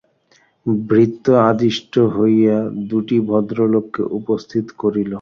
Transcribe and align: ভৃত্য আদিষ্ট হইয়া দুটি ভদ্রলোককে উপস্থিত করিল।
ভৃত্য 0.85 1.25
আদিষ্ট 1.49 1.93
হইয়া 2.15 2.57
দুটি 2.89 3.17
ভদ্রলোককে 3.29 4.01
উপস্থিত 4.19 4.65
করিল। 4.81 5.09